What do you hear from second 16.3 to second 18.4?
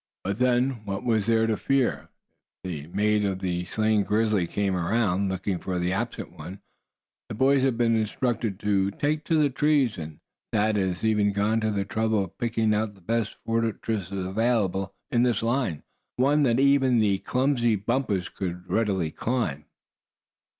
that even the clumsy Bumpus